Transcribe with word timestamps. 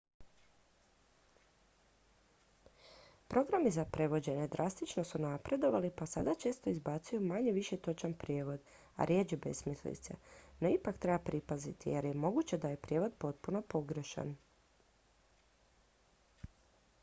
programi 3.27 3.71
za 3.75 3.83
prevođenje 3.97 4.47
drastično 4.55 5.03
su 5.09 5.19
napredovali 5.25 5.91
pa 5.99 6.07
sada 6.15 6.33
često 6.45 6.69
izbacuju 6.69 7.21
manje-više 7.25 7.77
točan 7.89 8.13
prijevod 8.23 8.65
a 8.95 9.05
rjeđe 9.11 9.37
besmislice 9.45 10.15
no 10.59 10.69
ipak 10.79 10.97
treba 10.97 11.19
pripaziti 11.31 11.89
jer 11.97 12.05
je 12.11 12.17
moguće 12.25 12.57
da 12.65 12.69
je 12.75 12.83
prijevod 12.87 13.13
potpuno 13.27 13.61
pogrešan 13.77 14.35